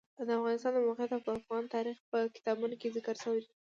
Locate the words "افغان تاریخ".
1.39-1.97